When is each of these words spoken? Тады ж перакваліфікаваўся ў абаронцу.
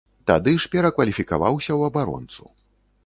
Тады 0.29 0.53
ж 0.63 0.71
перакваліфікаваўся 0.75 1.69
ў 1.79 1.93
абаронцу. 1.93 2.43